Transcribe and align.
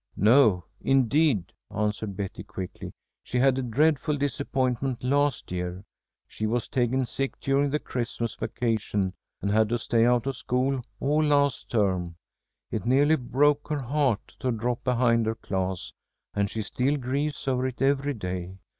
"No, 0.17 0.63
indeed!" 0.81 1.53
answered 1.69 2.17
Betty, 2.17 2.41
quickly. 2.41 2.91
"She 3.21 3.37
had 3.37 3.59
a 3.59 3.61
dreadful 3.61 4.17
disappointment 4.17 5.03
last 5.03 5.51
year. 5.51 5.83
She 6.27 6.47
was 6.47 6.67
taken 6.67 7.05
sick 7.05 7.39
during 7.39 7.69
the 7.69 7.77
Christmas 7.77 8.33
vacation, 8.33 9.13
and 9.43 9.51
had 9.51 9.69
to 9.69 9.77
stay 9.77 10.03
out 10.03 10.25
of 10.25 10.35
school 10.35 10.81
all 10.99 11.23
last 11.23 11.69
term. 11.69 12.15
It 12.71 12.83
nearly 12.87 13.15
broke 13.15 13.67
her 13.69 13.83
heart 13.83 14.35
to 14.39 14.49
drop 14.51 14.83
behind 14.83 15.27
her 15.27 15.35
class, 15.35 15.93
and 16.33 16.49
she 16.49 16.63
still 16.63 16.97
grieves 16.97 17.47
over 17.47 17.67
it 17.67 17.79
every 17.79 18.15
day. 18.15 18.57